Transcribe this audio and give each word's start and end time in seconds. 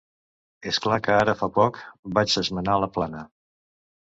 És 0.71 0.79
clar 0.85 0.97
que, 1.07 1.17
ara 1.25 1.35
fa 1.41 1.49
poc, 1.57 1.77
vaig 2.17 2.35
esmenar 2.43 2.79
la 2.85 2.89
plana. 2.97 3.23